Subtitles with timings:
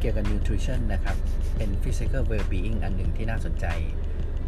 [0.00, 1.16] เกี่ยวกับ nutrition นะครับ
[1.56, 3.66] เป็น physical well-being อันหนึ่งที่น่าสนใจ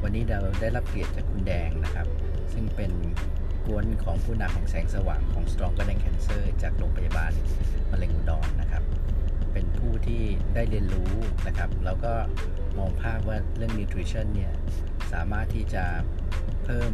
[0.03, 2.07] วันนี้เราได้รับเกียรติจากคุณแดงนะครับ
[2.53, 2.93] ซึ่งเป็น
[3.67, 7.33] กวนของผู้นำแห่งแสงสว่างของ Stronger Than Cancer จากโรงพยาบาล
[7.91, 8.83] มะเร็งอุดรนะครับ
[9.53, 10.23] เป็นผู้ที่
[10.55, 11.13] ได้เรียนรู้
[11.47, 12.13] นะครับ แล้วก็
[12.79, 14.53] มองภาพว่าเรื่อง nutrition เนี่ย
[15.13, 15.85] สามารถที่จะ
[16.65, 16.93] เพิ่ม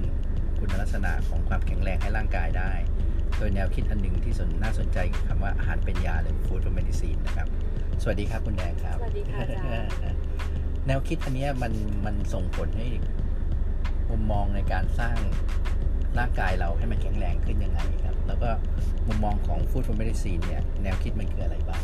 [0.59, 2.73] คุณลักษณะของความแข็งแรงให้ร่างกายได้
[3.39, 7.49] โดยแนวคิดอันหนึ่งที่สนน่าสนใจคือคำว่าอาหารเป็นยาหรือ food for medicine นะครับ
[8.03, 10.19] สวัสดีครับคุณแดงครับ สวัสดีค่ะอาจารย์
[10.87, 11.73] แนวคิดอันเนี้ยมัน
[12.07, 12.87] มันส่งผลให้
[14.11, 15.17] มุมมองในการสร้าง
[16.19, 18.49] ร่างกายเราให้มันแข็งแรงขึ้นยังไงครับ แล้วก็
[19.07, 21.83] มุมมองของ food for medicine เนี่ยแนวคิดมันคืออะไรบ้าง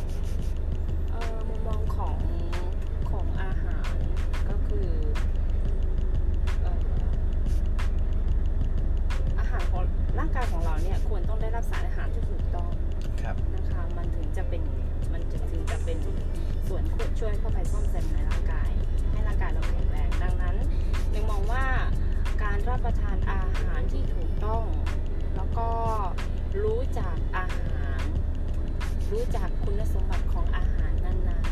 [29.12, 31.46] รู้จักคุณสมบัติของอาหารนั้น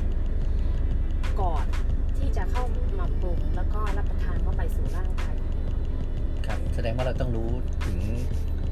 [0.67, 1.64] ๆ ก่อน
[2.17, 2.64] ที่จะเข้า
[2.98, 5.77] มาปรุงแล้วก็รับประทานเข้าไปสู่ร่างกายของเรา
[6.47, 7.50] ครับ แสดงว่าเราต้องรู้
[7.86, 7.98] ถึง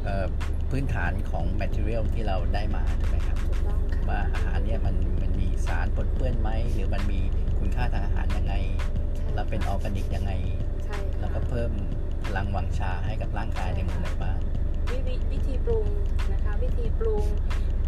[0.05, 0.27] เอ่อ
[0.71, 7.21] พื้นฐานของ material ที่เราได้มาใช่ไหมครับถูกต้องค่ะว่าอาหารเนี่ยมันมันมีสารปนเปื้อนไหม หรือมันมี
[7.59, 8.55] คุณค่าทางอาหารยังไง
[9.35, 10.33] แล้วเป็นออร์แกนิกยังไง
[10.85, 11.71] ใช่ค่ะแล้วก็เพิ่ม
[12.25, 14.39] พลังวังชาให้กับร่างกายในมุมไหนบ้าง
[14.91, 15.87] วิวิวิธีปรุง
[16.33, 17.27] นะคะ วิธีปรุง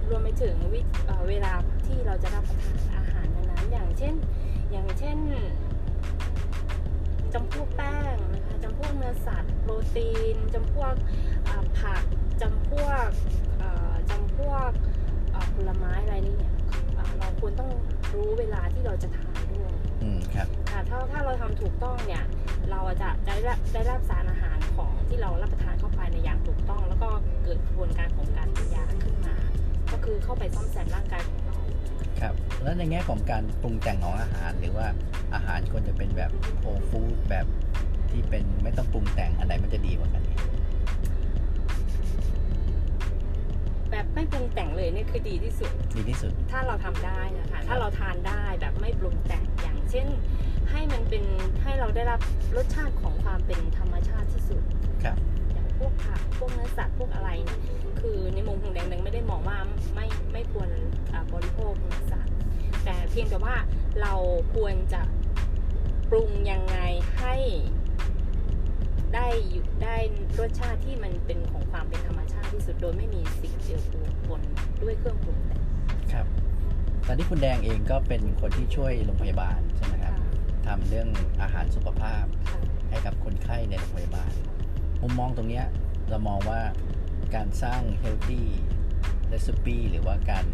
[0.08, 1.52] รวมไปถึงวิเอ่อเวลา
[1.86, 4.14] ที่เราจะรับประทานอาหารนั้นๆอย่างเช่น
[4.70, 5.18] อย่างเช่น
[7.34, 10.94] จำพวกแป้งนะคะจำพวกเนื้อสัตว์โปรตีนจำพวก
[11.48, 12.02] อ่าผัก
[12.40, 13.06] จำพวก
[13.58, 14.70] เอ่อจำพวก
[15.32, 16.52] เอ่อผลไม้อะไรนี่เนี่ย
[16.98, 17.70] อ่าเราควรต้อง
[18.14, 19.72] รู้เวลาที่เราจะทานด้วย
[20.02, 22.22] อืมครับค่ะถ้าถ้าเราทำถูกต้องเนี่ย
[22.70, 27.08] เราจะจะได้รับได้รับสารอาหารของที่เรารับประทานเข้าไปในอย่างถูกต้อง แล้วก็
[27.44, 29.34] เกิดกระบวนการของการเป็นยาขึ้นมา
[29.92, 31.56] ก็คือเข้าไปซ่อมแซมร่างกายของเรา
[32.20, 34.86] ครับแล้วในแง่ของการปรุงแต่งของอาหารหรือว่า
[35.34, 36.30] อาหารควรจะเป็นแบบ
[36.60, 37.46] โฮฟู้ดแบบ
[38.10, 40.22] ที่เป็นไม่ต้องปรุงแต่งอันไหนมันจะดีกว่ากัน
[43.90, 50.06] แบบไม่ปรุงแต่งเลยเนี่ยคือดีที่สุด ดีที่สุด ถ้าเราทำได้นะคะ ถ้าเราทานได้แบบไม่ปรุงแต่งอย่างเช่น
[50.70, 51.24] ให้มันเป็น
[51.62, 52.20] ให้เราได้รับ
[52.56, 54.62] รสชาติของความเป็นธรรมชาติที่สุด
[55.04, 55.16] ครับ
[55.46, 55.51] อย่างพ
[55.84, 57.60] วกผักพวกเนื้อสัตว์พวกอะไรเนี่ย
[58.00, 59.58] คือในมุมของแดงแดงไม่ได้มองว่า
[59.94, 60.68] ไม่ไม่ควร
[61.12, 62.34] อ่าบริโภคเนื้อสัตว์
[62.84, 63.56] แต่เพียงแต่ว่า
[64.00, 64.14] เรา
[64.54, 65.02] ควรจะ
[66.10, 66.78] ปรุงยังไง
[67.18, 67.36] ให้
[69.14, 69.96] ได้อยู่ได้
[70.38, 73.80] รสชาติที่มันเป็นของความเป็นธรรมชาติที่สุดโดยไม่มีสิ่งเจือ
[74.26, 74.40] ปน
[74.82, 75.60] ด้วยเครื่องปรุงแต่ง
[76.12, 76.26] ครับ
[77.06, 80.14] ตอนนี้คุณแดงเองก็เป็นคนที่ช่วยโรงพยาบาลใช่ไหมครับ
[80.66, 81.08] ทำเรื่อง
[81.42, 82.21] อาหารสุขภาพ
[85.02, 85.66] มุมมองตรงเนี้ย
[86.10, 86.60] เรามองว่า
[87.34, 88.42] การสร้าง healthy
[89.32, 90.44] recipe หรือว่าการ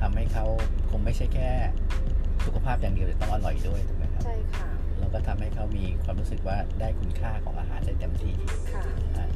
[0.00, 0.46] ทำให้เขา
[0.90, 1.50] คงไม่ใช่แค่
[2.44, 4.68] สุขภาพอย่างเดียวแต่ต้องอร่อยด้วยถูกไหมครับ ใช่ค่ะ
[4.98, 8.34] แล้วก็ทำให้เขามีความรู้สึกว่าได้คุณค่าของอาหารได้เต็มที่
[8.72, 8.84] ค่ะ
[9.16, 9.26] อะ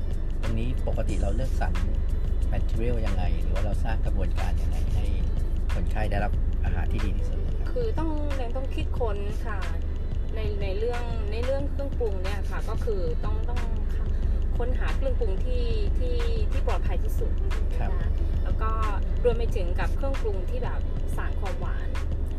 [0.42, 1.74] ตรงนี้ปกติเราเลือกสรร
[2.52, 5.04] material ยังไง หรือว่าเราสร้างกระบวนการยังไงให้
[5.74, 6.32] คนไข้ได้รับ
[6.64, 9.58] อาหารที่ดีที่สุดครับคือต้องแดงต้องคิดค้นค่ะ
[10.34, 11.02] ในในเรื่อง
[11.32, 13.60] ในเรื่องเครื่องปรุงเนี่ยค่ะ ก็คือต้องต้อง
[14.58, 15.64] ค้นหาเครื่องปรุงที่
[15.98, 16.16] ที่
[16.50, 17.32] ที่ปลอดภัยที่สุด
[17.78, 18.10] ครับนะ
[18.44, 18.70] แล้วก็
[19.24, 20.80] รวมไปถึงกับเครื่องปรุงที่แบบ
[21.16, 21.88] สารความหวาน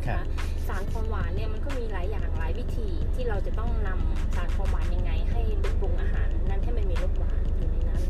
[0.06, 0.28] ครับ นะ
[0.68, 5.41] สารความหวานเนี่ยมันก็มีหลายอย่างหลายวิธีที่เราจะต้องนำสารความหวานยังไง ให้
[5.80, 8.03] ปรุงอาหารนั้นให้มันมีรสหวานอยู่ในนั้น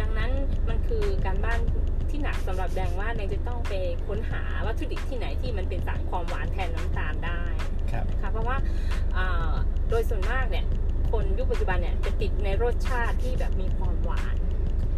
[0.00, 0.30] ดังนั้น
[0.68, 1.60] มันคือการบ้าน
[2.10, 3.74] ที่หนักสำหรับแดงว่าแดงจะต้องไป
[4.06, 7.42] ค้นหาวัตถุดิบที่ไหนที่มันเป็นสารความหวานแทนน้ำตาลได้
[7.92, 8.56] ครับ นะคะเพราะว่า
[9.16, 9.54] อ่า
[9.88, 10.64] โดยส่วนมากเนี่ย
[11.12, 14.36] คนยุคปัจจุบันเนี่ยจะติดในรสชาติที่แบบมีความหวาน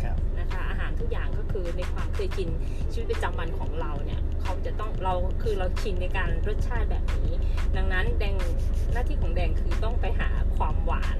[0.02, 2.48] ครับนะคะอาหารทุกอย่างก็คือในความเคยกิน
[2.92, 7.32] ชีวิตประจำวันของเราเนี่ยเขาจะต้องเราคือเราชินในการรสชาติแบบนี้
[7.76, 8.36] ดังนั้นแดง
[8.92, 11.16] หน้าที่ของแดงคือต้องไปหาความหวาน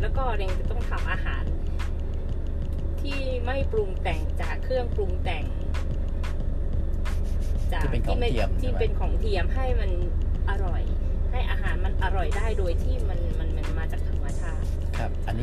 [0.00, 1.44] แล้วก็แดงจะต้องทำอาหาร
[3.00, 5.44] ที่ไม่ปรุงแต่งจากเครื่องปรุงแต่ง
[7.72, 9.90] จากที่เป็นของไม่เทียมใช่ที่ไหมเป็นของเทียมให้มัน
[10.50, 10.82] อร่อย
[11.30, 13.20] ให้อาหารมันอร่อยได้โดยที่มัน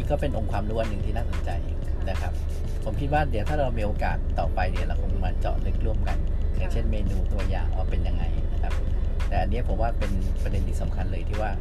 [0.10, 1.50] ก็เป็นองค์ความรู้อันหนึ่งที่น่าสนใจ
[2.10, 2.34] นะครับ
[2.84, 6.18] ผมคิดว่าเดี๋ยวถ้าเรามีโอกาสต่อไปเดี๋ยวเราคงมาเจาะลึกร่วมกัน
[6.57, 8.24] อย่างเช่นเมนูตัวอย่างว่าเป็นยังไง
[8.54, 8.74] นะครับ
[9.28, 10.12] แต่อันเนี้ยผมว่าเป็น
[10.44, 11.52] ประเด็นที่สำคัญเลยที่ว่า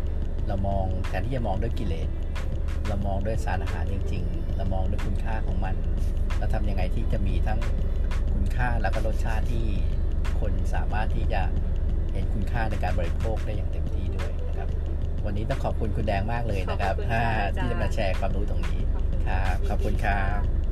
[0.48, 2.08] เรามองแทนที่จะมองด้วยกิเลส
[2.88, 5.74] เรามองด้วยสารอาหารจริง ๆ เรามองด้วยคุณค่าของมัน
[6.38, 7.60] เราทำยังไงที่จะมีทั้ง
[8.32, 9.66] คุณค่าแล้วก็รสชาติที่
[10.40, 11.42] คนสามารถที่จะ
[12.12, 14.68] เห็นคุณคุณค่าในการบริโภคได้อย่างเต็มที่ด้วยนะครับ
[15.26, 20.63] วันนี้ต้องขอบคุณคุณแดงมากเลยนะครับ ขอบคุณค่ะอาจารย์ ที่จะมาแชร์ความรู้ตรงนี้ขอบคุณครับ ขอบคุณครับ